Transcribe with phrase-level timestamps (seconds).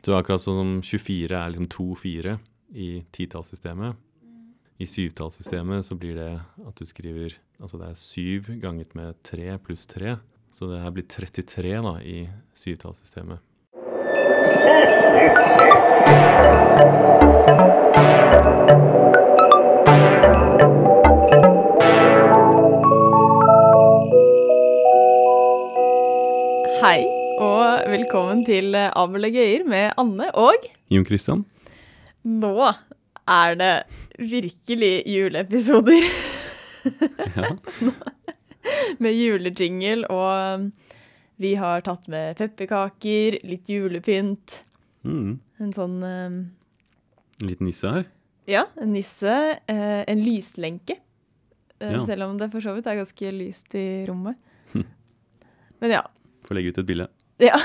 [0.00, 2.38] Så akkurat sånn som 24 er liksom 2-4
[2.72, 3.98] i titallssystemet.
[4.80, 9.58] I syvtallssystemet så blir det at du skriver Altså det er 7 ganget med 3
[9.60, 10.16] pluss 3.
[10.50, 12.24] Så det her blir 33 da i
[12.56, 13.44] syvtallssystemet.
[18.70, 18.99] Hei,
[28.50, 31.44] til Abel og Gøyer med Anne og Jon Christian?
[32.26, 32.54] Nå
[33.30, 33.72] er det
[34.18, 36.08] virkelig juleepisoder
[37.36, 37.50] Ja.
[39.02, 40.66] med julejingle, og
[41.40, 44.58] vi har tatt med pepperkaker, litt julepynt,
[45.00, 45.38] Mm.
[45.64, 46.34] en sånn um,
[47.40, 48.02] En liten nisse her.
[48.50, 49.32] Ja, en nisse,
[49.64, 50.98] eh, en lyslenke.
[51.80, 52.02] Eh, Ja.
[52.04, 54.36] Selv om det for så vidt er ganske lyst i rommet.
[55.80, 56.02] Men ja.
[56.44, 57.06] Får legge ut et bilde.
[57.40, 57.58] Ja.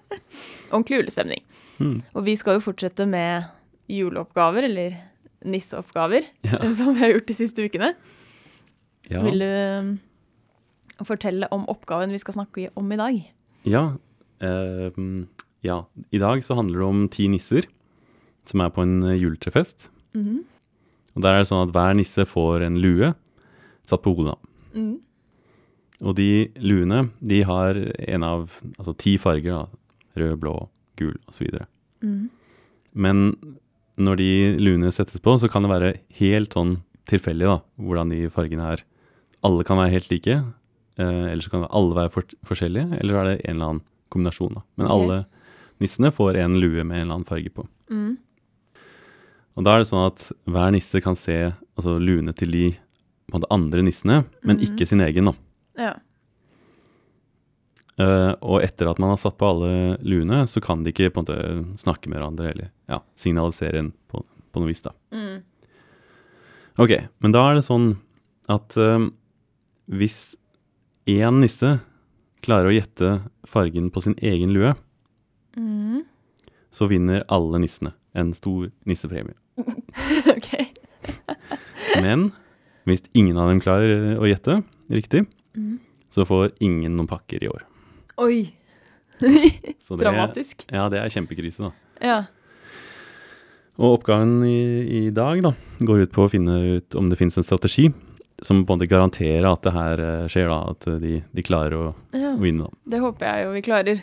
[0.72, 1.42] Ordentlig julestemning.
[1.80, 1.96] Mm.
[2.14, 3.48] Og vi skal jo fortsette med
[3.90, 4.98] juleoppgaver, eller
[5.44, 6.60] nisseoppgaver, Ja.
[6.78, 7.94] som vi har gjort de siste ukene.
[9.10, 9.24] Ja.
[9.26, 9.90] Vil du um,
[11.08, 13.20] fortelle om oppgaven vi skal snakke om i dag?
[13.66, 13.84] Ja.
[14.40, 15.00] eh,
[15.66, 15.84] ja.
[16.12, 17.66] I dag så handler det om ti nisser
[18.48, 19.20] som er på en juletrefest.
[19.20, 19.90] juletrefest.
[20.14, 20.44] -hmm.
[21.14, 23.14] Og der er det sånn at hver nisse får en lue
[23.86, 24.38] satt på hodet.
[24.74, 25.00] Mhm.
[26.00, 29.52] Og de luene, de har en av altså ti farger.
[29.52, 29.66] da.
[30.20, 30.54] Rød, blå,
[30.98, 31.50] gul osv.
[32.02, 32.30] Mm.
[32.92, 33.26] Men
[34.00, 36.78] når de luene settes på, så kan det være helt sånn
[37.10, 38.84] tilfeldig da, hvordan de fargene er.
[39.46, 40.38] Alle kan være helt like,
[41.00, 43.84] eh, eller så kan alle være for forskjellige, eller så er det en eller annen
[44.12, 44.56] kombinasjon.
[44.56, 44.64] da.
[44.80, 44.96] Men okay.
[44.96, 45.18] alle
[45.80, 47.66] nissene får en lue med en eller annen farge på.
[47.92, 48.16] Mm.
[49.58, 52.66] Og da er det sånn at hver nisse kan se altså, luene til de
[53.50, 54.66] andre nissene, men mm.
[54.68, 55.30] ikke sin egen.
[55.30, 55.36] da.
[55.78, 55.94] Ja.
[58.00, 61.20] Uh, og etter at man har satt på alle luene, så kan de ikke på
[61.20, 64.80] en måte snakke med hverandre eller ja, signalisere en på, på noe vis.
[64.86, 64.94] da.
[65.12, 65.42] Mm.
[66.80, 67.90] Ok, men da er det sånn
[68.50, 69.10] at uh,
[69.90, 70.32] hvis
[71.10, 71.76] én nisse
[72.40, 74.72] klarer å gjette fargen på sin egen lue,
[75.58, 76.00] mm.
[76.72, 79.36] så vinner alle nissene en stor nissepremie.
[80.36, 80.54] OK.
[82.00, 82.30] Men
[82.88, 85.78] hvis ingen av dem klarer å gjette riktig, Mhm.
[86.10, 87.62] så får ingen noen pakker i år.
[88.18, 88.40] Oi.
[89.20, 90.64] Det, Dramatisk.
[90.72, 91.72] Ja, det er kjempekrise, da.
[92.00, 92.18] Ja.
[93.80, 94.56] Og oppgaven i,
[95.06, 95.52] i dag da,
[95.84, 97.90] går ut på å finne ut om det finnes en strategi
[98.40, 101.76] som på en måte garanterer at det her eh, skjer, da, at de, de klarer
[101.76, 101.86] å
[102.16, 102.32] ja.
[102.40, 102.64] vinne.
[102.70, 102.80] da.
[102.94, 104.00] Det håper jeg jo vi klarer.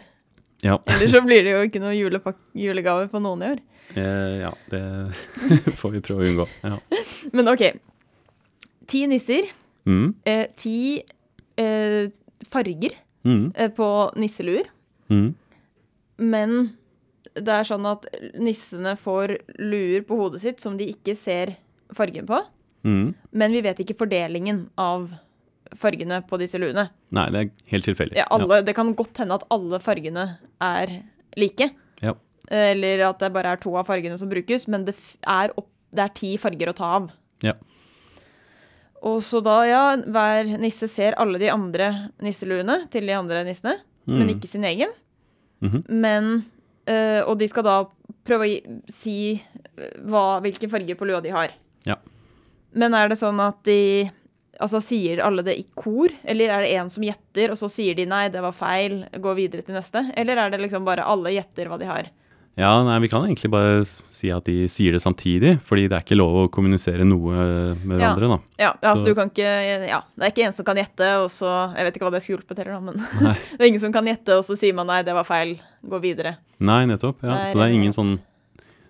[0.65, 3.59] Ja, Ellers så blir det jo ikke noe julegave på noen i år.
[3.97, 4.83] eh, ja det
[5.81, 6.47] får vi prøve å unngå.
[6.65, 6.77] Ja.
[7.37, 7.65] Men OK.
[8.87, 9.49] Ti nisser.
[9.89, 11.01] Mm, Eh, ti
[11.57, 12.09] eh,
[12.51, 12.95] farger
[13.27, 13.87] mm, eh, på
[14.19, 14.69] nisseluer.
[15.09, 15.29] mm,
[16.17, 16.57] Men
[17.37, 18.07] det er sånn at
[18.41, 21.55] nissene får luer på hodet sitt som de ikke ser
[21.95, 22.39] fargen på.
[22.87, 23.13] mm.
[23.31, 25.11] Men vi vet ikke fordelingen av
[25.77, 26.87] fargene på disse luene.
[27.13, 28.17] Nei, det er helt tilfeldig.
[28.17, 30.23] Ja, alle, Det kan godt hende at alle fargene
[30.63, 30.93] er
[31.37, 31.69] like.
[32.01, 32.13] Ja.
[32.47, 34.95] Eller at det bare er to av fargene som brukes, men det
[35.27, 37.09] er, opp, det er ti farger å ta av.
[37.43, 37.53] Ja.
[39.05, 43.77] Og så da, ja, hver nisse ser alle de andre nisseluene til de andre nissene,
[44.07, 44.19] Mm.
[44.21, 44.87] men ikke sin egen.
[45.61, 45.81] Mhm.
[45.89, 46.45] Men
[46.87, 47.85] øh, Og de skal da
[48.23, 49.15] prøve å gi, si
[49.77, 51.51] øh, hva, hvilke farger på lua de har.
[51.85, 51.95] Ja.
[52.73, 54.09] Men er det sånn at de
[54.59, 57.93] Altså sier alle det i kor, eller er det en som gjetter, og så sier
[57.93, 60.01] de nei, det var feil, gå videre til neste?
[60.17, 62.07] Eller er det liksom bare alle gjetter hva de har?
[62.57, 66.01] Ja, nei, vi kan egentlig bare si at de sier det samtidig, fordi det er
[66.05, 68.15] ikke lov å kommunisere noe med Ja.
[68.15, 68.37] hverandre, da.
[68.57, 71.29] Ja, altså Så- du kan ikke Ja, det er ikke en som kan gjette, og
[71.29, 72.95] så Jeg vet ikke hva det skulle hjulpet heller, da, men
[73.57, 76.01] det er ingen som kan gjette, og så sier man nei, det var feil, gå
[76.01, 76.37] videre.
[76.59, 77.21] Nei, nettopp.
[77.21, 77.29] Ja.
[77.35, 78.19] Nei, Så det er ingen sånn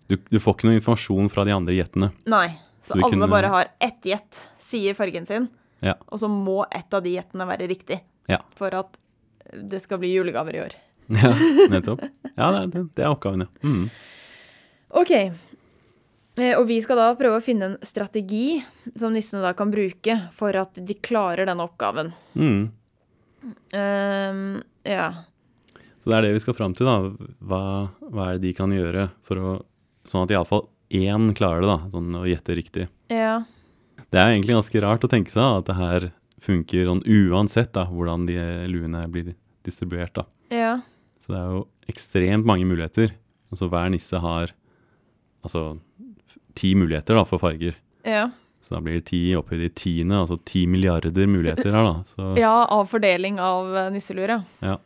[0.08, 2.14] du, du får ikke noe informasjon fra de andre gjettene.
[2.26, 2.48] Nei.
[2.82, 5.50] Så, Så alle kunne- bare har ett gjett, sier fargen sin,
[5.84, 5.96] Ja.
[6.10, 8.00] og så må ett av de gjettene være riktig
[8.30, 8.38] Ja.
[8.56, 8.98] for at
[9.54, 10.72] det skal bli julegaver i år.
[11.07, 11.34] Ja,
[11.73, 12.01] nettopp.
[12.35, 13.68] Ja, det, det, er oppgaven, ja.
[13.68, 13.85] Mm.
[15.01, 15.12] OK.
[16.38, 18.59] Eh, Og vi skal da prøve å finne en strategi
[18.95, 22.12] som nissene da kan bruke for at de klarer denne oppgaven.
[22.38, 22.68] Mm.
[23.74, 24.44] Um,
[24.83, 25.07] ja.
[26.01, 27.30] Så det er det vi skal fram til, da.
[27.44, 27.62] Hva,
[28.12, 29.56] hva er det de kan gjøre for å
[30.07, 31.89] Sånn at iallfall én klarer det, da.
[31.92, 32.86] Sånn å gjette riktig.
[33.12, 33.42] Ja.
[34.07, 36.06] Det er egentlig ganske rart å tenke seg at det her
[36.39, 38.38] funker sånn uansett da, hvordan de
[38.71, 39.33] luene blir
[39.68, 40.15] distribuert.
[40.15, 40.24] da.
[40.53, 40.77] Ja.
[41.27, 43.12] Så det er jo ekstremt mange muligheter.
[43.51, 44.53] Altså hver nisse har
[45.44, 45.77] altså
[46.56, 47.75] ti muligheter da, for farger.
[48.07, 48.29] Ja.
[48.63, 52.03] Så da blir det ti opphøyd i tiende, altså ti milliarder muligheter her, da.
[52.15, 54.39] Så, ja, av fordeling av nisselure.
[54.39, 54.71] nisseluer, ja.
[54.71, 54.77] Ja.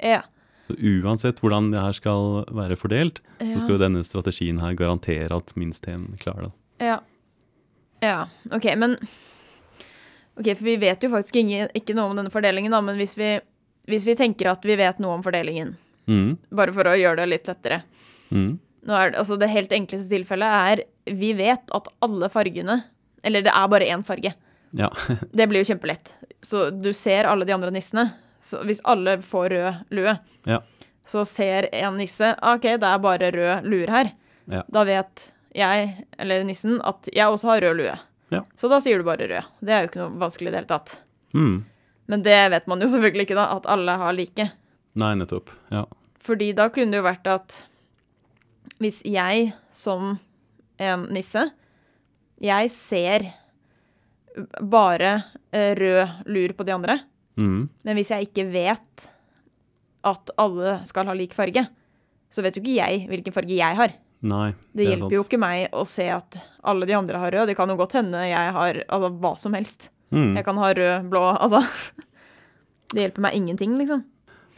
[0.00, 0.22] Ja.
[0.70, 3.50] Så uansett hvordan det her skal være fordelt, Ja.
[3.56, 6.52] så skal jo denne strategien her garantere at minst én klarer det.
[6.86, 7.00] Ja.
[8.06, 8.20] ja.
[8.54, 8.96] OK, men
[10.40, 13.12] Ok, For vi vet jo faktisk ikke, ikke noe om denne fordelingen, da, men hvis
[13.18, 13.34] vi,
[13.88, 15.76] hvis vi tenker at vi vet noe om fordelingen,
[16.08, 16.38] Mm.
[16.50, 17.82] bare for å gjøre det litt lettere
[18.32, 18.58] Mm.
[18.86, 20.82] Nå er det, altså det helt enkleste tilfellet er
[21.14, 22.84] vi vet at alle fargene
[23.22, 24.32] Eller det er bare én farge.
[24.72, 24.88] Ja.
[25.34, 26.14] Det blir jo kjempelett.
[26.42, 28.12] Så du ser alle de andre nissene.
[28.40, 30.60] Så hvis alle får rød lue, Ja.
[31.04, 34.12] så ser en nisse OK, det er bare rød luer her.
[34.48, 34.62] Ja.
[34.72, 37.98] Da vet jeg, eller nissen, at jeg også har rød lue.
[38.30, 38.40] Ja.
[38.56, 39.44] Så da sier du bare rød.
[39.60, 40.96] Det er jo ikke noe vanskelig i det hele tatt.
[41.34, 41.64] Mm.
[42.10, 44.48] Men det vet man jo selvfølgelig ikke, da, at alle har like.
[44.98, 45.52] Nei, nettopp.
[45.70, 45.84] Ja.
[46.26, 47.54] Fordi da kunne det jo vært at
[48.80, 50.16] hvis jeg som
[50.80, 51.46] en nisse
[52.40, 53.26] Jeg ser
[54.62, 55.10] bare
[55.52, 56.98] eh, rød lur på de andre,
[57.40, 57.68] Mm.
[57.84, 59.04] men hvis jeg ikke vet
[60.04, 61.62] at alle skal ha lik farge,
[62.30, 63.94] så vet jo ikke jeg hvilken farge jeg har.
[64.20, 64.50] Nei.
[64.74, 66.36] Det det hjelper jo ikke meg å se at
[66.68, 67.46] alle de andre har rød.
[67.48, 69.88] Det kan jo godt hende jeg har altså, hva som helst.
[70.10, 70.32] Mm.
[70.38, 71.62] Jeg kan ha rød, blå Altså.
[72.90, 74.00] Det hjelper meg ingenting, liksom.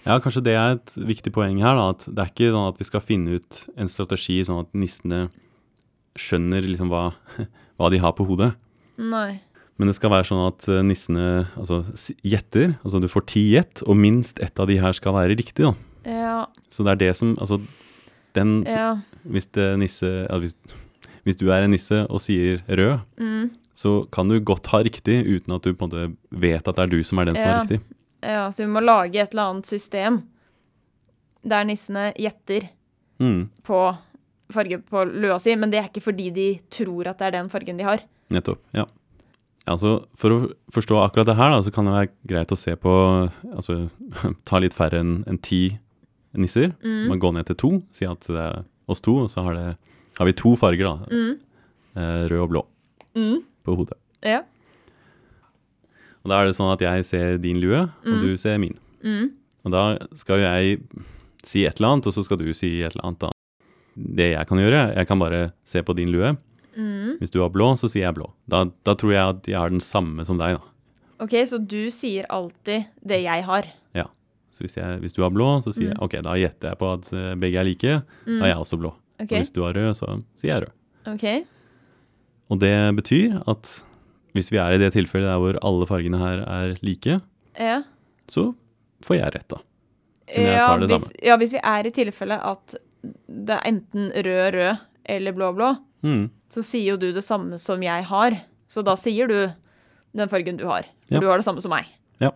[0.07, 1.91] Ja, kanskje det er et viktig poeng her, da.
[1.93, 5.27] At det er ikke sånn at vi skal finne ut en strategi sånn at nissene
[6.19, 7.11] skjønner liksom hva,
[7.77, 8.55] hva de har på hodet.
[8.97, 9.43] Nei.
[9.77, 11.27] Men det skal være sånn at eh, nissene
[11.61, 11.83] altså,
[12.25, 12.75] gjetter.
[12.83, 15.75] Altså du får ti gjett, og minst ett av de her skal være riktig, da.
[16.09, 16.37] Ja.
[16.73, 17.61] Så det er det som Altså
[18.35, 18.97] den Ja.
[19.23, 19.47] Hvis
[19.79, 20.57] nisse ja, hvis,
[21.23, 23.53] hvis du er en nisse og sier rød, Mm.
[23.75, 26.83] Så kan du godt ha riktig uten at du på en måte vet at det
[26.85, 27.53] er du som er den som Ja.
[27.57, 27.81] har riktig.
[28.23, 30.23] Ja, så vi må lage et eller annet system
[31.45, 32.69] der nissene gjetter
[33.23, 33.77] Mm, på
[34.51, 37.49] farge på lua si, men det er ikke fordi de tror at det er den
[37.53, 38.01] fargen de har.
[38.31, 38.59] nettopp.
[38.75, 38.85] Ja.
[39.69, 40.39] Altså, for å
[40.75, 43.91] forstå akkurat det her, da, så kan det være greit å se på Altså
[44.45, 45.79] ta litt færre enn en ti
[46.35, 46.73] nisser.
[46.83, 47.09] Mm.
[47.13, 49.77] Man går ned til to, si at det er oss to, og så har, det,
[50.19, 51.07] har vi to farger, da.
[51.13, 51.39] Mm.
[51.95, 52.67] Eh, rød og blå
[53.15, 53.43] Mm.
[53.65, 53.99] På hodet.
[54.25, 54.43] Ja.
[56.23, 58.23] Og da er det sånn at jeg ser din lue, og Mm.
[58.23, 58.77] du ser min.
[59.03, 59.33] Mm.
[59.65, 60.81] Og da skal jo jeg
[61.45, 63.31] si et eller annet, og så skal du si et eller annet.
[63.97, 66.37] Det jeg kan gjøre, jeg kan bare se på din lue.
[66.77, 67.19] Mm.
[67.19, 68.31] Hvis du har blå, så sier jeg blå.
[68.49, 70.63] Da, da tror jeg at jeg har den samme som deg, da.
[71.21, 73.67] OK, så du sier alltid det jeg har.
[73.95, 74.07] Ja.
[74.51, 76.03] Så hvis, jeg, hvis du har blå, så sier jeg Mm.
[76.03, 78.03] OK, da gjetter jeg på at eh, begge er like.
[78.27, 78.39] Mm.
[78.41, 78.95] Da er jeg også blå.
[79.21, 79.37] Okay.
[79.37, 80.73] Og hvis du har rød, så sier jeg rød.
[81.15, 81.47] ok.
[82.51, 83.83] Og det betyr at
[84.35, 87.21] hvis vi er i det tilfellet der hvor alle fargene her er like,
[87.59, 87.83] Ja.
[88.29, 88.55] så
[89.05, 89.59] får jeg rett, da.
[90.29, 91.25] Siden jeg Ja tar det hvis, samme.
[91.27, 92.75] ja, hvis vi er i tilfellet at
[93.29, 96.31] det er enten rød, rød eller blå, blå, Mm.
[96.51, 98.41] så sier jo du det samme som jeg har.
[98.69, 99.53] Så da sier du
[100.15, 100.83] den fargen du har.
[101.09, 101.21] For Ja.
[101.21, 101.87] du har det samme som meg.
[102.21, 102.31] Ja.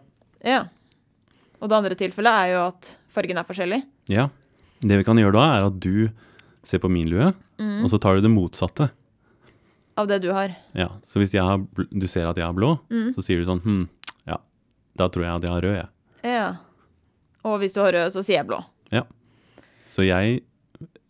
[0.45, 0.65] Ja.
[1.61, 3.83] Og det andre tilfellet er jo at fargen er forskjellig.
[4.09, 4.29] Ja.
[4.81, 6.11] Det vi kan gjøre da, er at du
[6.63, 7.85] ser på min lue, Mm.
[7.85, 8.91] og så tar du det motsatte.
[9.97, 10.53] Av det du har.
[10.75, 11.59] Ja, Så hvis jeg har,
[11.91, 13.15] du ser at jeg har blå, Mm.
[13.15, 13.89] så sier du sånn Hm,
[14.27, 14.37] ja,
[14.97, 15.89] da tror jeg at jeg har rød, jeg.
[16.25, 16.57] Ja.
[17.45, 18.59] Og hvis du har rød, så sier jeg blå.
[18.93, 19.03] Ja.
[19.89, 20.43] Så jeg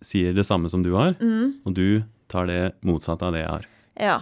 [0.03, 1.55] sier det samme som du har, Mm.
[1.67, 3.67] og du tar det motsatte av det jeg har.
[3.99, 4.21] Ja.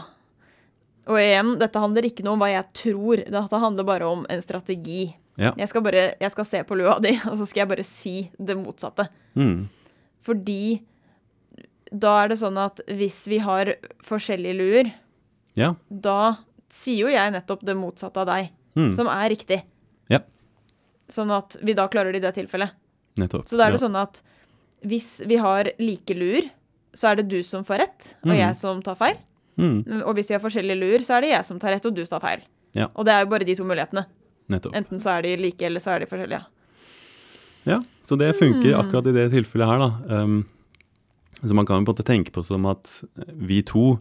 [1.07, 4.41] Og igjen, dette handler ikke noe om hva jeg tror, dette handler bare om en
[4.41, 5.15] strategi.
[5.37, 5.53] Ja.
[5.59, 8.31] Jeg skal bare, jeg skal se på lua di, og så skal jeg bare si
[8.39, 9.09] det motsatte.
[9.37, 9.69] Mm.
[10.23, 10.81] Fordi
[11.95, 13.75] da er det sånn at hvis vi har
[14.07, 14.93] forskjellige luer,
[15.57, 15.75] Ja.
[15.89, 18.95] da sier jo jeg nettopp det motsatte av deg, Mm.
[18.97, 19.63] som er riktig.
[20.11, 20.19] Ja.
[21.09, 22.71] Sånn at vi da klarer det i det tilfellet.
[23.19, 23.47] Nettopp.
[23.47, 23.87] Så da er det ja.
[23.87, 24.21] sånn at
[24.85, 26.51] hvis vi har like luer,
[26.95, 28.39] så er det du som får rett, og mm.
[28.39, 29.17] jeg som tar feil.
[29.57, 30.03] Mm.
[30.03, 32.05] Og hvis vi har forskjellige luer, så er det jeg som tar rett, og du
[32.05, 32.43] tar feil.
[32.75, 32.89] Ja.
[32.97, 34.05] Og det er jo bare de to mulighetene.
[34.51, 34.75] Nettopp.
[34.75, 36.43] Enten så er de like, eller så er de forskjellige.
[37.65, 38.81] Ja, så det funker Mm.
[38.83, 40.23] akkurat i det tilfellet her, da.
[40.23, 40.45] Um,
[41.43, 43.03] så man kan jo på en måte tenke på som at
[43.35, 43.99] vi to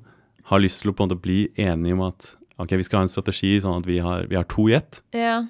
[0.51, 3.07] har lyst til å på en måte bli enige om at ok, vi skal ha
[3.07, 5.41] en strategi sånn at vi har, vi har to gjett, Ja.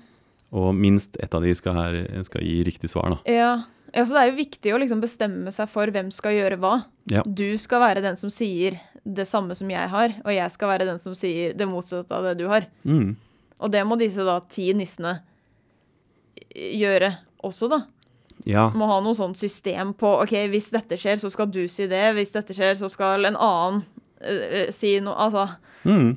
[0.54, 3.20] og minst ett av de skal, her, skal gi riktig svar, da.
[3.30, 3.52] Ja.
[3.94, 6.86] ja, så det er jo viktig å liksom bestemme seg for hvem skal gjøre hva.
[7.12, 7.24] Ja.
[7.26, 10.88] Du skal være den som sier det samme som jeg har, og jeg skal være
[10.88, 12.70] den som sier det motsatte av det du har.
[12.88, 13.16] Mm.
[13.60, 15.18] Og det må disse da ti nissene
[16.54, 17.12] gjøre
[17.44, 17.82] også, da.
[18.50, 21.88] Ja, Må ha noe sånt system på OK, hvis dette skjer, så skal du si
[21.88, 22.04] det.
[22.18, 23.84] Hvis dette skjer, så skal en annen
[24.24, 25.16] uh, si noe.
[25.16, 25.46] Altså,
[25.88, 26.10] mm.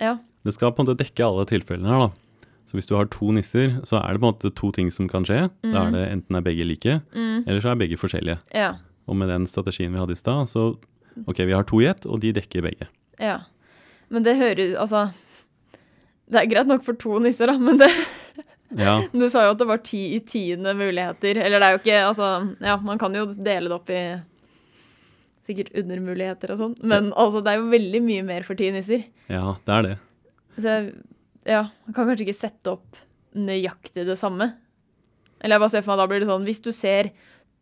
[0.00, 0.14] ja.
[0.48, 2.48] det skal på en måte dekke alle tilfellene her, da.
[2.64, 5.06] Så hvis du har to nisser, så er det på en måte to ting som
[5.10, 5.44] kan skje.
[5.68, 8.40] Da er det enten er begge like, Mm, eller så er begge forskjellige.
[8.56, 8.74] ja.
[9.04, 10.78] Og med den strategien vi hadde i stad, så
[11.28, 12.88] ok, vi har to gjett, og de dekker begge.
[13.20, 13.42] Ja.
[14.08, 15.12] Men det hører Altså
[16.30, 17.90] Det er greit nok for to nisser, da, men det,
[18.74, 21.38] Ja, Du sa jo at det var ti i tiende muligheter.
[21.44, 22.30] Eller det er jo ikke Altså,
[22.64, 24.02] ja, man kan jo dele det opp i
[25.44, 26.76] sikkert undermuligheter og sånn.
[26.88, 29.04] Men altså, det er jo veldig mye mer for ti nisser.
[29.28, 29.96] ja, det er det.
[30.56, 30.94] Så jeg
[31.44, 33.00] ja, man kan kanskje ikke sette opp
[33.36, 34.54] nøyaktig det samme.
[35.42, 37.10] Eller jeg bare ser for meg da blir det sånn Hvis du ser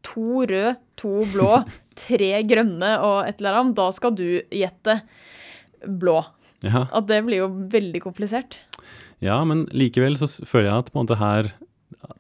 [0.07, 1.65] to røde, to blå,
[2.05, 5.01] tre grønne og et eller annet, da skal du gjette
[5.83, 6.21] blå.
[6.63, 8.61] Ja, At det blir jo veldig komplisert.
[9.23, 11.53] Ja men likevel så føler jeg at på en måte her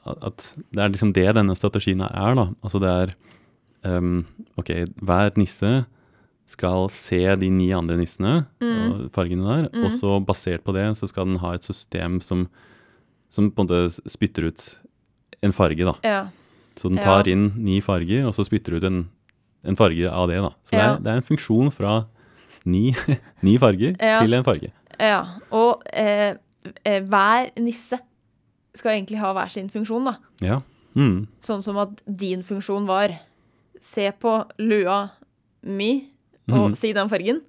[0.06, 2.44] At det er liksom det denne strategien her er, da.
[2.62, 3.12] Altså det er
[3.98, 4.24] um,
[4.60, 4.70] OK,
[5.02, 5.72] hver nisse
[6.52, 11.08] skal se de ni andre nissene og fargene der, og så basert på det så
[11.08, 12.44] skal den ha et system som,
[13.32, 14.64] som på en måte spytter ut
[15.42, 15.94] en farge, da.
[16.04, 16.20] Ja.
[16.76, 17.04] Så den Ja.
[17.08, 19.08] tar inn ni farger, og så spytter ut en,
[19.64, 20.52] en farge av det, da.
[20.68, 21.96] Så det, er, det er en funksjon fra
[22.68, 22.92] ni,
[23.46, 24.20] ni farger Ja.
[24.22, 24.70] til en farge.
[25.00, 25.22] ja.
[25.50, 26.34] Og eh,
[26.84, 27.98] hver nisse
[28.76, 30.16] skal egentlig ha hver sin funksjon, da.
[30.44, 30.60] Ja.
[30.96, 31.26] Mm.
[31.44, 33.14] Sånn som at din funksjon var
[33.82, 34.98] se på lua
[35.62, 35.92] mi
[36.50, 36.76] og mm.
[36.78, 37.42] si den fargen.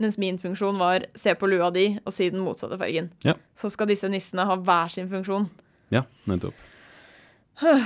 [0.00, 3.10] Mens min funksjon var se på lua di og si den motsatte fargen.
[3.26, 3.36] Ja.
[3.58, 5.50] Så skal disse nissene ha hver sin funksjon.
[5.94, 6.54] ja, nettopp.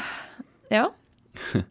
[0.71, 0.89] Ja.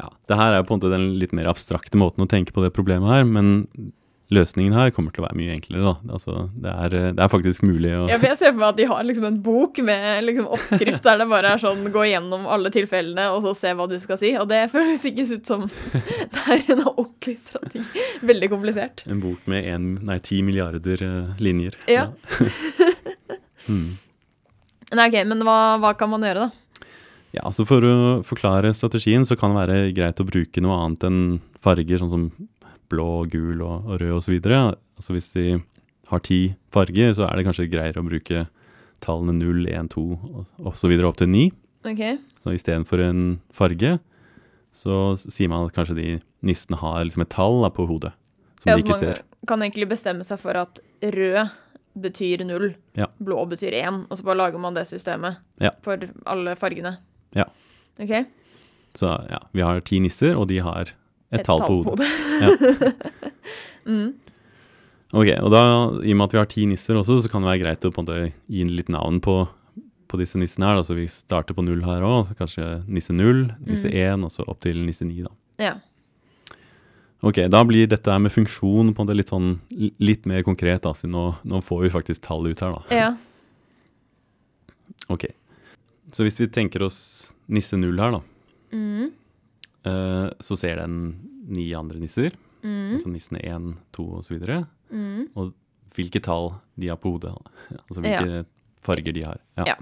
[0.00, 2.62] Ja, det her er på en måte den litt mer abstrakte måten å tenke på
[2.64, 3.68] det problemet her, men
[4.30, 6.14] løsningen her kommer til å være mye enklere, da.
[6.14, 8.86] Altså, det er, det er faktisk mulig å ja, jeg ser for meg at de
[8.90, 12.70] har liksom en bok med liksom oppskrift der det bare er sånn gå gjennom alle
[12.74, 14.32] tilfellene og så se hva du skal si.
[14.38, 15.66] Og det føles ikke ut som
[16.36, 18.06] det er en ordentlig strategi.
[18.30, 19.04] Veldig komplisert.
[19.10, 21.78] En bok med en, nei, ti milliarder eh, linjer.
[21.90, 22.08] Ja.
[23.68, 23.98] Mm.
[24.96, 26.86] Nei, ok, Men hva, hva kan man gjøre, da?
[27.36, 27.94] Ja, altså For å
[28.26, 31.20] forklare strategien så kan det være greit å bruke noe annet enn
[31.62, 32.24] farger, sånn som
[32.90, 34.36] blå, gul og, og rød osv.
[34.50, 35.44] Altså hvis de
[36.10, 36.40] har ti
[36.74, 38.44] farger, så er det kanskje greiere å bruke
[39.00, 40.92] tallene 0, 1, 2 og osv.
[41.08, 41.44] opp til 9.
[41.86, 42.18] Okay.
[42.42, 43.22] Så istedenfor en
[43.54, 43.94] farge,
[44.76, 46.08] så sier man at kanskje de
[46.46, 48.12] nissene har liksom et tall da, på hodet,
[48.60, 49.22] som Ja, de ikke man ser.
[49.48, 51.48] kan egentlig bestemme seg for at rød
[52.00, 53.06] betyr null, Ja.
[53.18, 55.70] blå betyr én, og så bare lager man det systemet Ja.
[55.82, 56.98] for alle fargene.
[57.34, 57.44] Ja.
[57.98, 58.26] Ok?
[58.94, 60.92] Så ja, vi har ti nisser, og de har
[61.30, 62.08] et, tall, på hodet.
[63.90, 64.08] mm.
[65.10, 65.62] Ok, og da,
[66.06, 67.90] i og med at vi har ti nisser også, så kan det være greit å
[67.94, 69.36] på en måte gi litt navn på,
[70.10, 70.78] på disse nissene her.
[70.78, 70.86] Da.
[70.86, 74.62] Så vi starter på null her òg, kanskje nisse null, nisse én, og så opp
[74.66, 75.34] til nisse ni, da.
[75.60, 75.74] Ja.
[77.26, 79.58] Ok, da blir dette her med funksjon på en måte litt sånn
[80.00, 83.02] litt mer konkret, da, siden nå, nå får vi faktisk tall ut her, da.
[83.02, 83.10] ja.
[85.10, 85.24] Ok,
[86.14, 87.00] så hvis vi tenker oss
[87.50, 88.22] nisse null her, da,
[88.70, 89.10] Mm.
[89.86, 90.96] Eh, så ser den
[91.50, 92.92] ni andre nisser, Mm.
[92.92, 94.34] altså nissene én, to og så
[94.92, 95.30] Mm.
[95.34, 95.54] og
[95.94, 97.32] hvilke tall de har på hodet,
[97.88, 98.44] altså hvilke
[98.84, 99.38] farger de har.
[99.56, 99.76] Ja.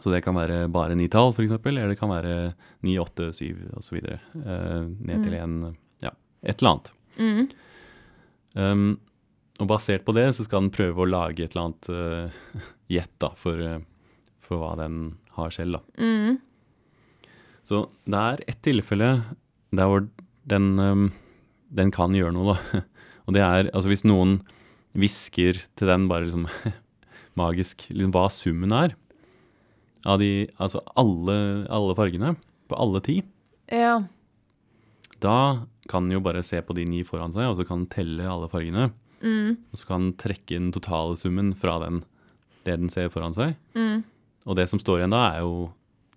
[0.00, 3.60] Så det kan være bare ni tall, eksempel, eller det kan være ni, åtte, syv
[3.84, 6.10] så videre, eh, ned til en, ja,
[6.42, 6.92] et eller annet.
[7.20, 7.50] Mm.
[8.54, 9.00] Um,
[9.60, 13.26] og basert på det så skal den prøve å lage et eller annet uh, gjett
[13.38, 13.78] for, uh,
[14.42, 15.78] for hva den har selv.
[15.78, 16.02] Da.
[16.02, 16.40] Mm.
[17.66, 19.10] Så det er ett tilfelle
[19.76, 20.06] der hvor
[20.50, 20.70] den,
[21.70, 22.80] den kan gjøre noe, da.
[23.28, 24.38] Og det er altså hvis noen
[24.98, 26.48] hvisker til den bare liksom
[27.38, 28.96] magisk liksom hva summen er
[30.08, 31.36] av de, altså alle,
[31.70, 32.32] alle fargene
[32.70, 33.18] på alle ti,
[33.70, 34.00] Ja.
[35.20, 37.90] da kan den jo bare se på de ni foran seg, og så kan den
[37.92, 38.88] telle alle fargene.
[39.20, 39.58] Mm.
[39.70, 42.00] Og så kan den trekke den totale summen fra den,
[42.64, 43.52] det den ser foran seg.
[43.76, 44.00] Mm.
[44.48, 45.68] Og det som står igjen da, er jo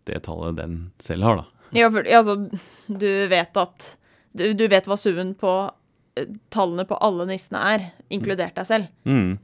[0.09, 1.45] det tallet den selv har, da.
[1.73, 2.35] Ja, for, altså,
[2.87, 3.87] du vet at
[4.33, 5.51] du, du vet hva summen på
[6.19, 8.89] eh, tallene på alle nissene er, inkludert deg selv.
[9.09, 9.35] Mm.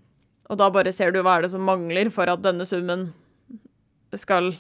[0.50, 3.12] Og da bare ser du hva er det som mangler for at denne summen
[4.18, 4.51] skal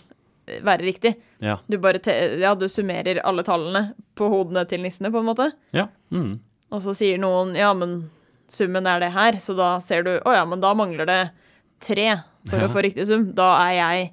[0.47, 1.15] eh, være riktig.
[1.43, 1.57] Ja.
[1.67, 2.01] Du bare
[2.39, 5.49] ja, du summerer alle tallene på hodene til nissene, på en måte.
[5.75, 5.87] Ja.
[6.13, 6.37] Mm.
[6.69, 8.03] Og så sier noen ja, men
[8.49, 11.21] summen er det her, så da ser du å ja, men da mangler det
[11.85, 12.09] tre
[12.49, 12.65] for Ja.
[12.67, 13.29] å få riktig sum.
[13.37, 14.11] Da er jeg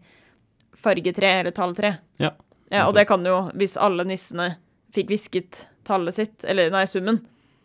[0.78, 1.97] farge tre eller talltre.
[2.23, 2.33] Ja.
[2.71, 4.56] Ja, og det kan jo, hvis alle nissene
[4.95, 7.23] fikk hvisket tallet sitt, eller nei, summen,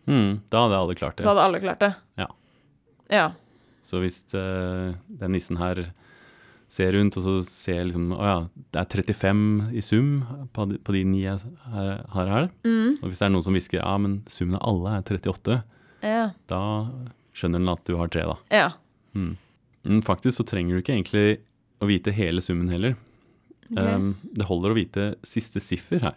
[0.10, 0.40] Mm.
[0.50, 1.24] Da hadde alle klart det.
[1.24, 1.92] så hadde alle klart det.
[2.18, 2.26] Ja.
[3.14, 3.26] Ja.
[3.86, 5.92] Så hvis uh, den nissen her
[6.72, 8.36] ser rundt, og så ser liksom Å ja,
[8.74, 10.10] det er 35 i sum
[10.58, 11.38] på de, på de ni jeg
[11.70, 12.50] har her.
[12.66, 12.98] Mm.
[12.98, 15.60] Og hvis det er noen som hvisker ja, men summen av alle er 38,
[16.02, 16.26] Ja.
[16.50, 16.62] da
[17.38, 18.38] skjønner den at du har tre, da.
[18.50, 18.70] ja.
[19.14, 19.36] Mm.
[19.86, 21.28] Men faktisk så trenger du ikke egentlig
[21.82, 22.96] å vite hele summen heller.
[23.72, 23.94] Okay.
[23.96, 26.16] Um, det holder å vite siste siffer her.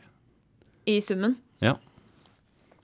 [0.90, 1.36] I summen.
[1.64, 1.76] Ja.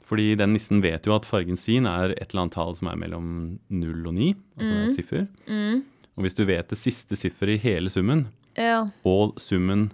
[0.07, 2.99] Fordi den nissen vet jo at fargen sin er et eller annet tall som er
[2.99, 4.89] mellom 0 og 9, altså Mm.
[4.89, 5.27] et siffer.
[5.47, 5.83] Mm.
[6.17, 8.87] Og hvis du vet det siste sifferet i hele summen, Ja.
[9.05, 9.93] og summen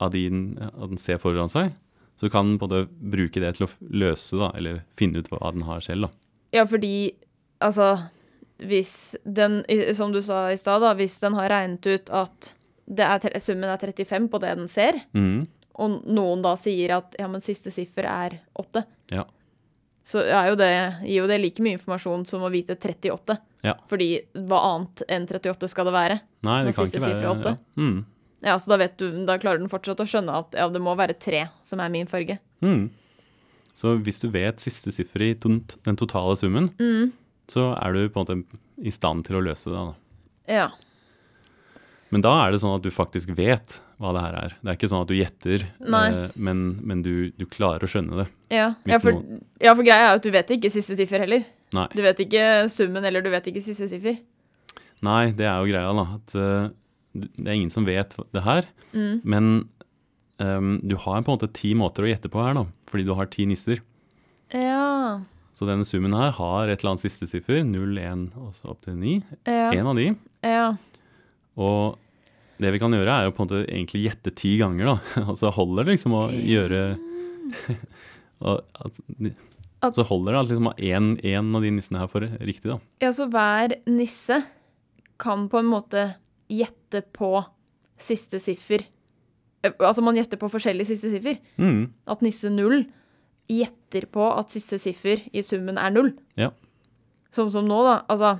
[0.00, 1.74] av din at den ser foran seg,
[2.18, 5.62] så kan den både bruke det til å løse, da, eller finne ut hva den
[5.62, 6.02] har selv.
[6.02, 6.10] da.
[6.52, 7.12] Ja, fordi
[7.60, 8.08] altså
[8.68, 9.60] Hvis den,
[9.96, 12.52] som du sa i stad, hvis den har regnet ut at
[12.86, 15.46] det er, summen er 35 på det den ser, mm.
[15.80, 18.82] og noen da sier at ja, men siste siffer er 8,
[19.14, 19.24] Ja.
[20.04, 20.70] så jo det,
[21.06, 23.38] gir jo det like mye informasjon som å vite 38.
[23.62, 23.76] Ja.
[23.88, 26.16] Fordi hva annet enn 38 skal det være?
[26.42, 27.54] Nei, det kan ikke være siffer er åtte.
[27.54, 27.82] Ja.
[27.86, 28.00] Mm.
[28.42, 30.96] Ja, så da vet du, da klarer den fortsatt å skjønne at ja, det må
[30.98, 32.40] være 3 som er min farge.
[32.60, 32.88] Mm.
[33.78, 37.12] Så hvis du vet siste siffer i den totale summen, Mm.
[37.52, 39.78] Så er du på en måte i stand til å løse det.
[39.78, 39.94] da.
[40.50, 40.66] Ja.
[42.12, 44.54] Men da er det sånn at du faktisk vet hva det her er.
[44.60, 48.18] Det er ikke sånn at du gjetter, eh, men, men du, du klarer å skjønne
[48.18, 48.26] det.
[48.52, 48.66] Ja.
[48.88, 51.46] Ja, for, noen- ja, for greia er at du vet ikke siste siffer heller.
[51.72, 51.86] Nei.
[51.96, 54.18] Du vet ikke summen, eller du vet ikke siste siffer.
[55.02, 56.04] Nei, det er jo greia, da.
[56.18, 56.68] At uh,
[57.16, 58.68] det er ingen som vet det her.
[58.92, 59.14] Mm.
[59.24, 59.48] Men
[60.42, 62.66] um, du har på en måte ti måter å gjette på her, da.
[62.92, 63.80] Fordi du har ti nisser.
[64.52, 65.22] Ja.
[65.52, 67.60] Så denne summen her har et eller annet siste siffer.
[67.68, 69.18] 0, 1 og så opp til 9.
[69.46, 69.68] Ja.
[69.76, 70.06] En av de.
[70.46, 70.70] ja.
[71.60, 71.98] Og
[72.62, 75.24] det vi kan gjøre, er å på en måte egentlig gjette ti ganger, da.
[75.32, 76.78] Og så holder det liksom å gjøre
[78.52, 79.00] at,
[79.82, 82.78] At- Så holder det at liksom én av de nissene her får riktig, da.
[83.02, 84.38] Ja, så hver nisse
[85.22, 86.06] kan på en måte
[86.52, 87.34] gjette på
[88.02, 88.84] siste siffer.
[89.62, 91.36] Eh, Altså man gjetter på forskjellige siste siffer.
[91.58, 91.90] Mm.
[92.06, 92.84] At nisse 0
[93.58, 96.12] gjetter på at siste siffer i summen er 0.
[96.40, 96.50] Ja.
[97.32, 97.94] Sånn som nå, da.
[98.12, 98.34] Altså,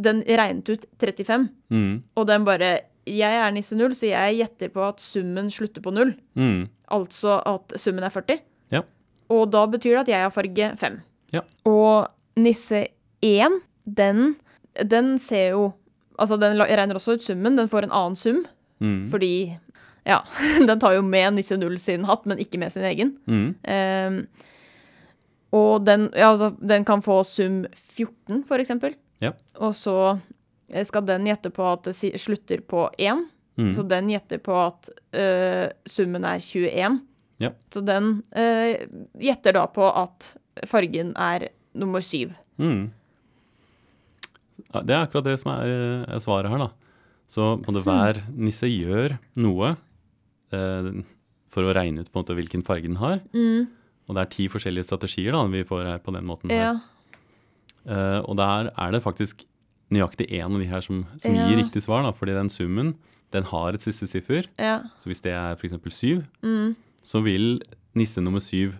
[0.00, 2.02] den regnet ut 35, Mm.
[2.16, 5.92] og den bare Jeg er nisse 0, så jeg gjetter på at summen slutter på
[5.92, 6.14] 0.
[6.36, 6.68] Mm.
[6.90, 8.38] Altså at summen er 40.
[8.72, 8.80] Ja.
[9.28, 10.96] Og da betyr det at jeg har farge 5.
[11.34, 11.40] Ja.
[11.68, 12.08] Og
[12.40, 12.86] nisse
[13.20, 14.36] 1, den,
[14.82, 15.74] den ser jo
[16.18, 17.56] Altså, den regner også ut summen.
[17.58, 18.44] Den får en annen sum,
[18.80, 19.08] Mm.
[19.10, 19.58] fordi
[20.04, 20.20] Ja,
[20.68, 23.14] den tar jo med nisse 0 sin hatt, men ikke med sin egen.
[23.26, 23.46] Mm.
[23.64, 24.18] Um,
[25.54, 28.96] og den, ja, altså, den kan få sum 14, for eksempel.
[29.22, 29.32] Ja.
[29.62, 29.96] Og så
[30.68, 33.22] eh, skal den gjette på at det slutter på 1.
[33.60, 33.70] Mm.
[33.76, 36.98] Så den gjetter på at uh, summen er 21.
[37.44, 37.52] Ja.
[37.70, 38.74] Så den uh,
[39.22, 40.32] gjetter da på at
[40.66, 42.34] fargen er nummer 7.
[42.58, 42.90] Mm.
[44.74, 46.70] Det er akkurat det som er, svaret her, da.
[47.30, 49.76] Så både hver nisse gjør noe
[51.54, 53.20] for å regne ut på en måte hvilken farge den har.
[54.08, 56.50] Og det er ti forskjellige strategier da, vi får her på den måten.
[56.52, 56.74] Ja.
[57.86, 59.44] Eh, og der er det faktisk
[59.92, 61.46] nøyaktig én av de her som, som Ja.
[61.48, 62.94] gir riktig svar, da, fordi den summen
[63.34, 64.46] den har et siste siffer.
[64.58, 64.80] ja.
[64.98, 65.74] Så hvis det er f.eks.
[65.92, 66.76] syv, Mm.
[67.04, 67.60] så vil
[67.94, 68.76] nisse nummer syv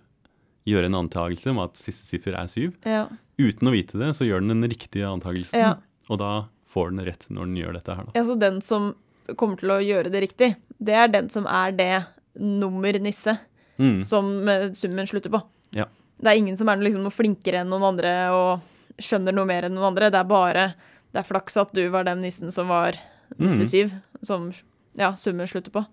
[0.65, 2.73] gjøre en antakelse om at siste siffer er syv.
[2.85, 3.07] ja.
[3.37, 5.75] Uten å vite det, så gjør den den riktige antakelsen, Ja.
[6.09, 8.03] og da får den rett når den gjør dette her.
[8.05, 8.11] Da.
[8.15, 8.95] Ja, så den som
[9.35, 12.05] kommer til å gjøre det riktig, det er den som er det
[12.39, 13.37] nummer nisse
[13.77, 14.03] Mm.
[14.07, 15.41] som eh, summen slutter på.
[15.75, 15.83] Ja.
[16.21, 18.61] Det er ingen som er liksom noe flinkere enn noen andre og
[19.03, 20.07] skjønner noe mer enn noen andre.
[20.09, 20.63] Det er bare
[21.11, 22.95] det er flaks at du var den nissen som var
[23.37, 23.67] nisse Mhm.
[23.67, 23.91] syv,
[24.23, 24.53] som
[24.95, 25.85] ja, summen slutter på.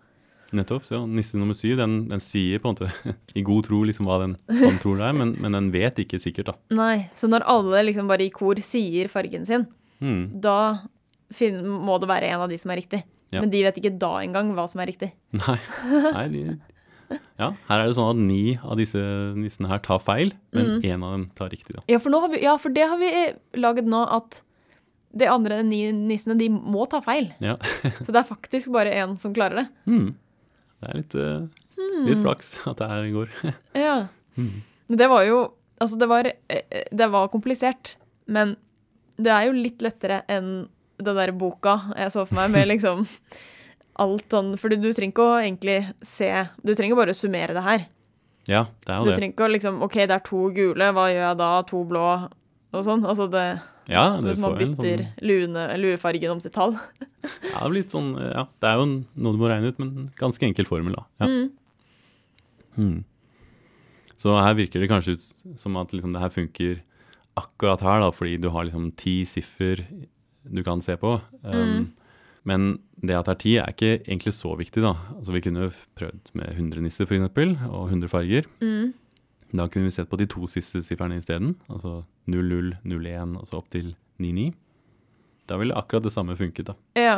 [0.53, 0.85] Nettopp.
[0.87, 4.21] Så nisse nummer syv den, den sier på en måte i god tro liksom hva
[4.21, 6.53] den, hva den tror det er, men, men den vet ikke sikkert.
[6.53, 6.55] da.
[6.71, 9.67] Nei, Så når alle liksom bare i kor sier fargen sin,
[10.01, 10.41] Mm.
[10.41, 10.83] da
[11.81, 13.03] må det være en av de som er riktig.
[13.33, 13.41] Ja.
[13.41, 15.13] Men de vet ikke da engang hva som er riktig.
[15.33, 15.59] Nei.
[15.89, 16.43] Nei de,
[17.41, 19.01] ja, her er det sånn at ni av disse
[19.37, 21.77] nissene her tar feil, men én av dem tar riktig.
[21.77, 21.85] da.
[21.91, 24.43] Ja, for, vi, ja, for det har vi eh, laget nå at
[25.13, 27.31] de andre ni nissene, de må ta feil.
[27.45, 27.59] Ja.
[28.05, 29.67] Så det er faktisk bare én som klarer det.
[29.91, 30.13] Mm.
[30.83, 31.67] Det er litt, eh,
[32.09, 33.35] litt flaks at det her går.
[33.87, 33.97] Ja.
[34.37, 35.43] Men det var jo
[35.83, 37.97] Altså, det var, eh, det var komplisert,
[38.31, 38.53] men
[39.19, 40.69] det er jo litt lettere enn
[41.05, 43.07] den der boka jeg så for meg, med liksom
[44.03, 46.31] alt sånn Fordi du trenger ikke å egentlig se
[46.65, 47.83] Du trenger bare å summere det her.
[48.49, 49.19] Ja, det er Du jo det.
[49.19, 51.51] trenger ikke å liksom OK, det er to gule, hva gjør jeg da?
[51.69, 52.07] To blå?
[52.73, 53.05] Og sånn.
[53.05, 53.47] Altså det
[53.91, 56.77] Ja, Hvis det man jo en bytter sånn luefargen om til tall.
[57.53, 60.69] ja, det, sånn, ja, det er jo noe du må regne ut, men ganske enkel
[60.69, 61.05] formel, da.
[61.21, 61.29] Ja.
[61.29, 61.51] Mm.
[62.77, 63.01] Hmm.
[64.17, 66.81] Så her virker det kanskje ut som at liksom, det her funker
[67.39, 69.83] akkurat her, da, fordi du har liksom ti siffer
[70.45, 71.21] du kan se på.
[71.43, 71.91] Um, Mm.
[72.45, 74.97] Men det at det er ti, er ikke egentlig så viktig, da.
[75.15, 77.37] Altså, vi kunne prøvd med 100 nisser, f.eks.,
[77.69, 78.49] og 100 farger.
[78.61, 78.93] Mm.
[79.53, 81.55] Da kunne vi sett på de to siste sifrene isteden.
[81.71, 84.53] Altså 00, 01 og så opp til 99.
[85.51, 86.75] Da ville akkurat det samme funket, da.
[86.99, 87.17] Ja.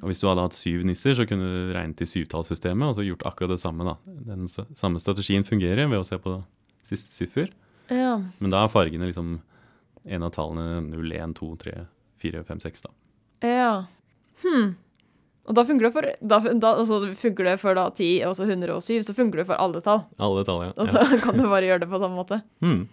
[0.00, 3.06] Og hvis du hadde hatt syv nisser, så kunne du regnet i syvtallssystemet og så
[3.06, 3.86] gjort akkurat det samme.
[3.88, 3.96] da.
[4.28, 6.38] Den samme strategien fungerer ved å se på
[6.86, 7.52] siste siffer,
[7.92, 8.16] ja.
[8.42, 9.36] men da er fargene liksom
[10.02, 11.74] en av tallene 0, 1, 2, 3,
[12.22, 12.86] 4, 5, 6.
[12.86, 12.94] da.
[13.48, 13.72] Ja.
[14.44, 14.72] Hm.
[15.50, 18.46] Og da funker det for da, da, altså, funker det for da 10, og så
[18.46, 20.04] 107, så funker det for alle tall.
[20.22, 20.74] Alle tall, ja.
[20.78, 22.38] Og så kan du bare gjøre det på samme måte.
[22.62, 22.84] Hmm.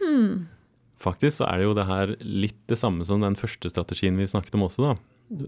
[0.00, 0.46] Hmm.
[1.00, 4.28] Faktisk så er det jo det her litt det samme som den første strategien vi
[4.28, 4.96] snakket om også, da.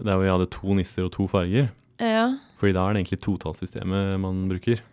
[0.05, 1.71] Der vi hadde to nisser og to farger.
[1.99, 2.27] Ja.
[2.59, 4.83] Fordi da er det egentlig totallssystemet man bruker.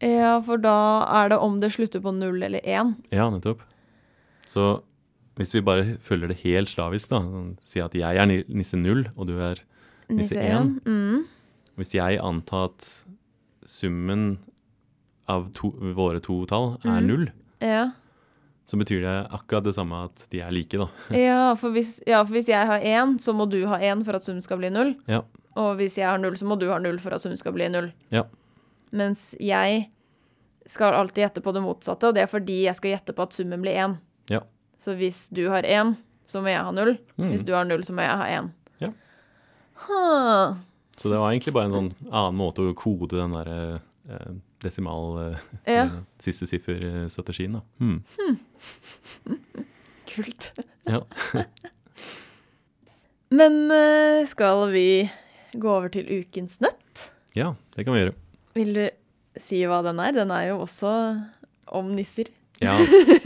[0.00, 0.76] ja, for da
[1.18, 2.94] er det om det slutter på null eller én.
[3.10, 3.64] Ja, nettopp.
[4.50, 4.82] Så
[5.36, 7.20] hvis vi bare følger det helt slavisk, da,
[7.64, 9.56] si at jeg er nisse null, og du er
[10.10, 10.80] Nisse Nisse én.
[10.84, 10.90] én.
[10.90, 11.24] Mm.
[11.78, 13.04] Hvis jeg antar at
[13.66, 14.38] summen
[15.28, 17.06] av to, våre to tall er Mhm.
[17.06, 17.28] null,
[17.60, 17.92] Ja.
[18.66, 20.88] så betyr det akkurat det samme at de er like, da.
[21.10, 24.12] Ja, for hvis, ja, for hvis jeg har én, så må du ha én for
[24.16, 24.94] at summen skal bli null.
[25.06, 25.22] Ja.
[25.56, 27.68] Og hvis jeg har null, så må du ha null for at summen skal bli
[27.68, 27.92] null.
[28.10, 28.24] Ja.
[28.92, 29.88] Mens jeg
[30.66, 33.32] skal alltid gjette på det motsatte, og det er fordi jeg skal gjette på at
[33.32, 33.98] summen blir én.
[34.80, 35.94] Så hvis du har én,
[36.28, 36.94] så må jeg ha null.
[37.20, 37.30] Mm.
[37.34, 38.50] Hvis du har null, så må jeg ha én.
[38.80, 38.90] Ja.
[39.86, 40.56] Huh.
[40.96, 44.32] Så det var egentlig bare en sånn annen måte å kode den der eh,
[44.64, 45.84] desimal eh, Ja,
[46.20, 47.62] siste siffer-strategien, da.
[47.80, 48.02] Hmm.
[50.10, 50.52] kult.
[50.88, 51.04] Ja.
[53.40, 54.88] Men eh, skal vi
[55.52, 57.08] gå over til ukens nøtt?
[57.36, 58.16] ja, det kan vi gjøre.
[58.58, 58.84] Vil du
[59.38, 60.12] si hva den er?
[60.16, 60.90] Den er jo også
[61.70, 62.32] om nisser.
[62.60, 62.76] Ja,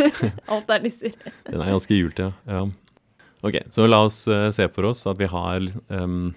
[0.53, 1.15] Alt er nisser.
[1.51, 2.61] den er ganske julete, ja.
[2.61, 2.65] ja.
[3.45, 6.31] Ok, så la oss uh, se for oss at vi har um,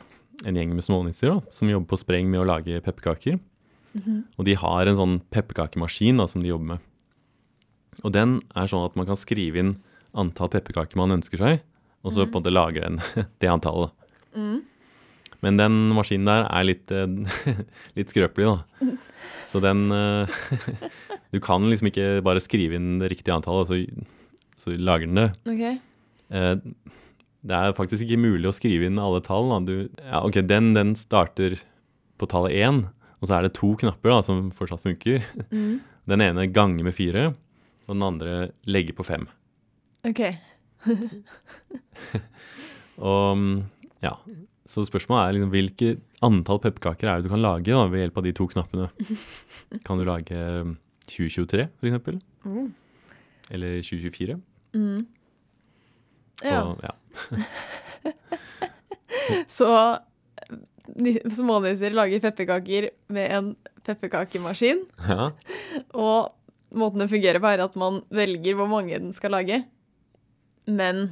[0.44, 3.38] en gjeng med smånisser da, som jobber på spreng med å lage pepperkaker.
[4.38, 6.84] Og de har en sånn pepperkakemaskin som de jobber med.
[8.06, 9.72] Og den er sånn at man kan skrive inn
[10.18, 11.64] antall pepperkaker man ønsker seg,
[12.06, 13.00] og så på en måte lager den
[13.42, 13.94] det antallet.
[14.38, 14.62] Mm.
[15.46, 17.56] Men den maskinen der er litt, eh,
[17.98, 18.92] litt skrøpelig, da.
[19.48, 20.38] Så den eh,
[21.34, 24.06] Du kan liksom ikke bare skrive inn det riktige antallet, så,
[24.58, 25.28] så lager den det.
[25.52, 25.64] OK.
[26.32, 26.54] Eh,
[27.48, 29.50] Det er faktisk ikke mulig å skrive inn alle tall.
[29.54, 29.60] Da.
[29.68, 31.58] Du, ja, ok, den, den starter
[32.18, 32.80] på tallet én,
[33.22, 35.22] og så er det to knapper da, som fortsatt funker.
[35.52, 35.78] Mm.
[36.08, 37.26] Den ene ganger med fire,
[37.84, 39.26] og den andre legger på fem.
[40.08, 40.22] OK.
[42.98, 43.56] Og mm,
[44.06, 44.14] ja,
[44.68, 45.94] Så spørsmålet er liksom, hvilke
[46.28, 48.90] antall pepperkaker er det du kan lage da, ved hjelp av de to knappene?
[49.88, 50.36] Kan du lage
[50.68, 50.74] mm,
[51.08, 52.18] 2023, for eksempel?
[52.44, 52.68] Mm.
[53.56, 54.36] Eller 2024?
[54.76, 55.06] Mm.
[56.44, 56.60] Ja.
[56.68, 56.94] Og, ja.
[59.48, 59.70] Så
[60.96, 63.54] ni- smånisser lager pepperkaker med en
[63.88, 64.84] pepperkakemaskin.
[65.08, 65.32] ja.
[65.94, 66.34] Og
[66.76, 69.62] måten det fungerer på, er at man velger hvor mange den skal lage.
[70.68, 71.08] Men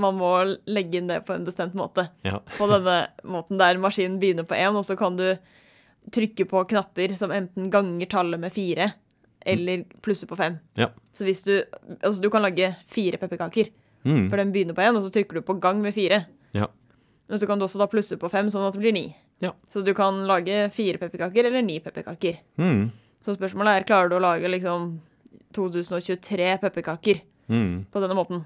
[0.00, 0.30] man må
[0.66, 2.08] legge inn det på en bestemt måte.
[2.24, 2.40] Ja.
[2.56, 5.36] På denne måten der maskinen begynner på én, og så kan du
[6.14, 8.92] trykke på knapper som enten ganger tallet med fire,
[9.46, 10.58] eller plusser på fem.
[10.76, 10.88] Ja.
[11.12, 11.62] Så hvis du
[12.02, 13.70] Altså, du kan lage fire pepperkaker,
[14.04, 14.28] Mm.
[14.30, 16.26] for den begynner på én, og så trykker du på gang med fire.
[16.54, 16.66] Ja.
[17.28, 19.16] Men så kan du også da plusse på fem, sånn at det blir ni.
[19.40, 19.52] Ja.
[19.70, 22.38] Så du kan lage fire pepperkaker eller ni pepperkaker.
[22.58, 22.90] Mm.
[23.24, 25.00] Så spørsmålet er, klarer du å lage liksom
[25.52, 27.86] 2023 pepperkaker Mm.
[27.90, 28.44] på denne måten?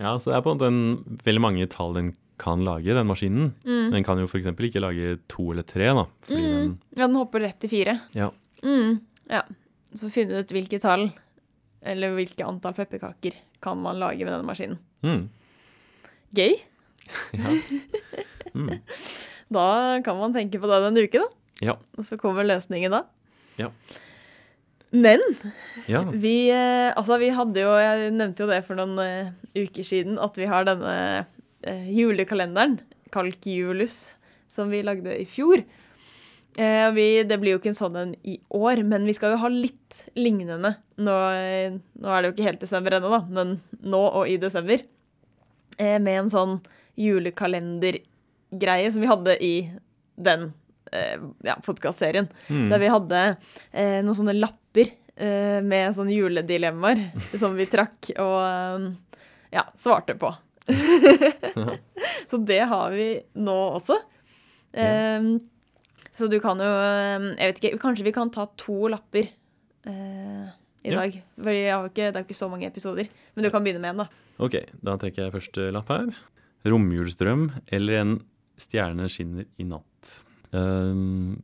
[0.00, 3.08] Ja, så det er på en måte en, veldig mange tall den kan lage, den
[3.08, 3.52] maskinen.
[3.64, 3.92] Mm.
[3.94, 4.48] Den kan jo f.eks.
[4.52, 6.04] ikke lage to eller tre, da.
[6.28, 7.94] Fordi den Ja, den hopper rett til fire.
[8.16, 8.28] Ja.
[8.62, 8.98] Mm.
[9.32, 9.42] ja.
[9.96, 11.08] Så finne ut hvilke tall,
[11.86, 14.78] eller hvilke antall pepperkaker, kan man lage med denne maskinen.
[15.06, 15.26] mm.
[16.36, 16.56] Gøy.
[17.38, 17.52] Ja.
[18.56, 18.80] Mm.
[19.52, 19.66] Da
[20.02, 21.66] kan man tenke på det denne uken, da.
[21.70, 21.74] Ja.
[21.96, 23.04] Og så kommer løsningen da.
[23.60, 23.70] Ja.
[24.90, 25.22] Men
[25.86, 26.02] ja.
[26.12, 30.18] vi, eh, altså vi hadde jo, jeg nevnte jo det for noen uh, uker siden,
[30.22, 30.92] at vi har denne
[31.66, 32.78] uh, julekalenderen,
[33.14, 34.14] Kalkjulus,
[34.50, 35.64] som vi lagde i fjor.
[36.56, 39.42] Uh, vi, det blir jo ikke en sånn en i år, men vi skal jo
[39.42, 40.76] ha litt lignende.
[40.96, 41.16] Nå,
[42.00, 44.86] nå er det jo ikke helt desember ennå, da, men nå og i desember.
[45.76, 46.54] Med en sånn
[46.96, 49.56] julekalendergreie som vi hadde i
[50.16, 50.54] den
[51.46, 52.28] ja, podkastserien.
[52.48, 52.68] Mm.
[52.72, 53.22] Der vi hadde
[53.72, 57.06] eh, noen sånne lapper eh, med sånne juledilemmaer
[57.40, 58.86] som vi trakk og eh,
[59.56, 60.32] ja, svarte på.
[62.30, 63.98] så det har vi nå også.
[64.76, 65.28] Eh,
[66.16, 69.26] så du kan jo eh, Jeg vet ikke, kanskje vi kan ta to lapper
[69.86, 70.46] eh,
[70.86, 71.00] i Ja.
[71.02, 71.16] dag.
[71.42, 73.08] For jo ikke, det er jo ikke så mange episoder.
[73.34, 74.24] Men du kan begynne med en, da.
[74.38, 76.10] Ok, da trekker jeg første lapp her.
[76.66, 78.12] Romjulsdrøm eller en
[78.60, 80.16] stjerne skinner i natt.
[80.52, 81.42] Um,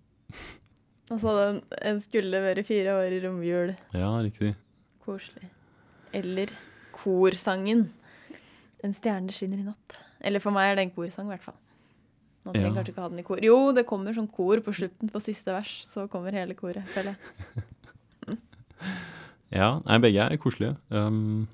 [1.13, 3.75] Altså, den, en skulle være fire år i romjul.
[3.93, 4.55] ja, riktig.
[5.05, 5.49] Koselig.
[6.15, 6.49] Eller
[6.93, 7.91] korsangen.
[8.83, 9.99] En stjerne skinner i natt.
[10.25, 11.59] Eller for meg er det en korsang, i hvert fall.
[12.47, 12.75] Nå trenger Ja.
[12.79, 13.39] kanskje ikke ha den i kor.
[13.45, 15.83] Jo, det kommer sånn kor på slutten, på siste vers.
[15.87, 18.39] Så kommer hele koret, føler jeg.
[19.53, 20.77] Ja, nei, begge er koselige.
[20.91, 21.47] Um,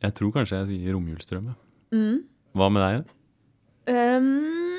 [0.00, 1.48] jeg tror kanskje jeg sier romjulsdrøm.
[1.92, 2.20] Mm.
[2.54, 3.10] Hva med deg?
[3.90, 4.69] Um,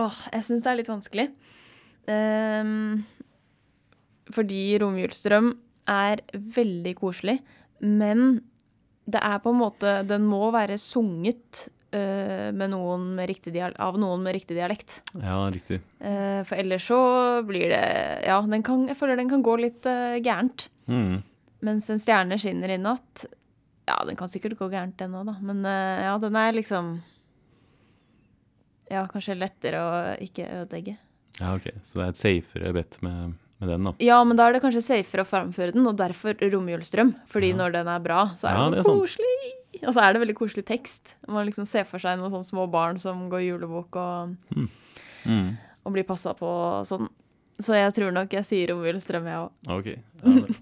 [0.00, 1.26] Åh, jeg syns det er litt vanskelig.
[2.08, 3.02] Um,
[4.32, 5.52] fordi romjulsdrøm
[5.92, 7.36] er veldig koselig,
[7.82, 8.40] men
[9.10, 13.74] det er på en måte Den må være sunget uh, med noen med riktig dial
[13.82, 15.00] av noen med riktig dialekt.
[15.18, 15.82] Ja, riktig.
[15.98, 17.02] Uh, for ellers så
[17.46, 17.84] blir det
[18.28, 20.68] Ja, den kan, jeg føler den kan gå litt uh, gærent.
[20.90, 21.20] Mm.
[21.62, 23.26] Mens en stjerne skinner i natt
[23.86, 25.36] Ja, den kan sikkert gå gærent, den òg, da.
[25.42, 26.96] Men ja, den er liksom
[28.92, 30.98] Ja, kanskje lettere å ikke ødelegge.
[31.40, 31.70] Ja, ok.
[31.88, 33.92] Så det er et safere bet med, med den, da.
[34.04, 37.14] Ja, men da er det kanskje safere å framføre den, og derfor romjulsdrøm.
[37.32, 37.56] Fordi Ja.
[37.62, 39.00] når den er bra, så er Ja, det det så sant.
[39.06, 39.52] koselig.
[39.88, 41.14] Og så er det veldig koselig tekst.
[41.26, 44.36] Man liksom ser for seg noen sånne små barn som går julebukk og,
[45.24, 45.56] Mm.
[45.86, 47.08] og blir passa på og sånn.
[47.58, 49.50] Så jeg tror nok jeg sier romjulsdrøm, jeg òg.
[49.72, 49.86] Ok.
[50.22, 50.56] Ja, det.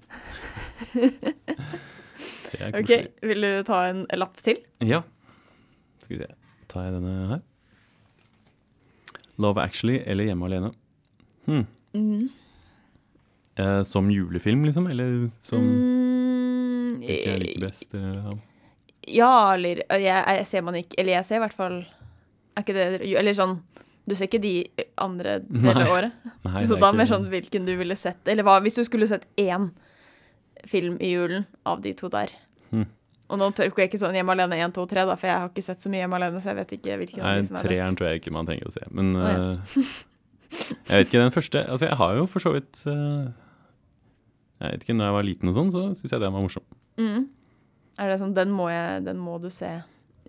[2.53, 4.59] det er OK, vil du ta en lapp til?
[4.85, 5.03] Ja.
[6.03, 6.31] Skal vi se.
[6.71, 7.41] Tar jeg denne her?
[9.41, 10.71] Love Actually eller Hjemme alene?
[11.49, 11.65] Hmm.
[11.97, 12.29] Mm.
[13.61, 14.87] Eh, som julefilm, liksom?
[14.93, 17.95] Eller som Mm, Hvilken jeg liker best?
[17.97, 18.39] Eller?
[19.09, 19.33] ja.
[19.55, 21.77] Eller jeg, jeg ser man ikke Eller jeg ser i hvert fall
[22.57, 22.87] Er ikke det
[23.19, 23.57] Eller sånn
[24.11, 24.53] Du ser ikke de
[25.01, 26.13] andre hele året?
[26.47, 29.09] Nei, Så er da mer sånn hvilken du ville sett Eller hva hvis du skulle
[29.11, 29.71] sett én
[30.69, 32.29] film i julen av de to der?
[32.71, 32.85] Hmm.
[33.31, 35.51] Og nå tørker jeg ikke sånn Hjemme alene 1, 2, 3, da, for jeg har
[35.53, 37.67] ikke sett så mye Hjemme alene, så jeg vet ikke hvilken av Nei, som er
[37.69, 37.99] treeren best.
[38.01, 38.83] tror jeg ikke man trenger å se.
[38.91, 39.37] Men oh, ja.
[39.37, 39.93] eh,
[40.91, 43.29] jeg vet ikke, den første Altså, jeg har jo for så vidt eh,
[44.61, 46.67] Jeg vet ikke, når jeg var liten og sånn, så syns jeg den var morsom.
[47.01, 47.29] Mm.
[48.01, 49.71] Er det sånn den må, jeg, den må du se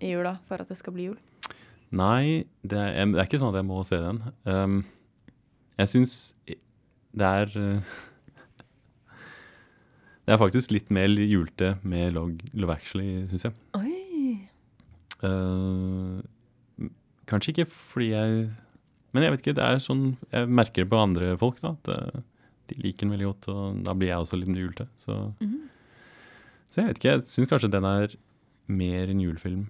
[0.02, 1.18] i jula for at det skal bli jul?
[1.92, 4.22] Nei, det er, jeg- det er ikke sånn at jeg må se den.
[4.48, 4.78] Um,
[5.82, 6.14] jeg syns
[7.12, 7.98] det er eh,
[10.32, 13.56] Det er faktisk litt mer julete med Love, Love Actually, syns jeg.
[13.76, 14.38] Oi.
[15.22, 16.22] Uh,
[17.30, 18.38] kanskje ikke fordi jeg
[19.14, 21.74] Men jeg vet ikke, det er sånn Jeg merker det på andre folk, da.
[21.76, 22.22] At eh,
[22.72, 24.86] de liker den veldig godt, og da blir jeg også litt julete.
[24.96, 25.58] Så, Mhm.
[26.72, 27.12] så jeg vet ikke.
[27.18, 28.16] Jeg syns kanskje den er
[28.72, 29.66] mer en julefilm.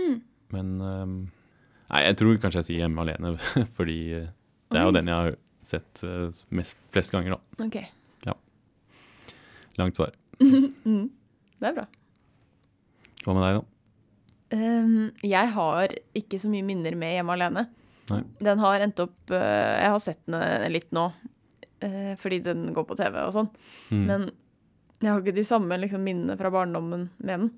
[0.00, 0.22] Mm.
[0.56, 1.04] Men eh,
[1.92, 3.34] Nei, jeg tror kanskje jeg sier Hjemme alene,
[3.76, 6.00] fordi det er jo den jeg har sett
[6.50, 7.66] mest, flest ganger, da.
[7.68, 7.76] OK.
[9.80, 10.16] Langt svar.
[10.84, 11.08] Mm.
[11.62, 11.84] Det er bra.
[13.24, 13.62] Hva med deg, da?
[14.54, 17.62] Um, jeg har ikke så mye minner med Hjemme alene.
[18.10, 18.18] Nei.
[18.44, 19.38] Den har endt opp uh,
[19.80, 23.48] Jeg har sett den litt nå, uh, fordi den går på TV og sånn.
[23.88, 24.02] Mm.
[24.10, 24.26] Men
[25.00, 27.48] jeg har ikke de samme liksom, minnene fra barndommen med den.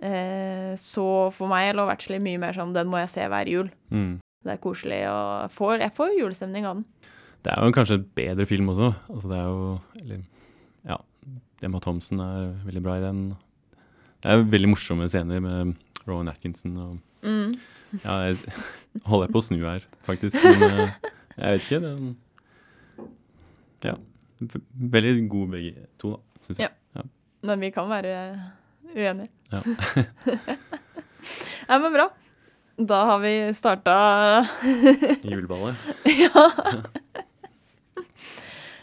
[0.00, 3.70] Eh, så for meg er Love mye mer sånn den må jeg se hver jul.
[3.92, 4.18] Mm.
[4.40, 6.86] Det er koselig, og får, jeg får julestemning av den.
[7.44, 8.92] Det er jo kanskje en bedre film også.
[9.12, 9.66] Altså det er jo
[10.02, 10.22] Eller.
[11.62, 13.22] Emma Thompson er veldig bra i den.
[14.20, 15.74] Det er veldig morsomme scener med
[16.08, 17.58] Rowan Atkinson og Mm.
[18.00, 18.38] Ja, jeg
[19.04, 20.38] holder på å snu her, faktisk.
[20.40, 20.92] Men eh,
[21.36, 21.80] jeg vet ikke.
[21.84, 22.16] Den
[23.84, 23.92] Ja.
[24.94, 27.04] Veldig gode begge to, da, syns jeg.
[27.44, 28.14] Men vi kan være
[28.94, 29.28] uenige.
[29.52, 29.60] Ja.
[31.68, 32.08] ja, men bra.
[32.80, 33.98] Da har vi starta
[35.20, 35.76] Juleballet.
[36.24, 36.46] Ja.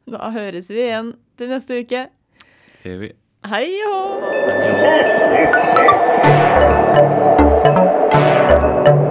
[0.08, 2.06] Da høres vi igjen til neste uke.
[2.95, 3.12] Vi.
[3.47, 4.23] Hei og
[8.86, 9.07] hå!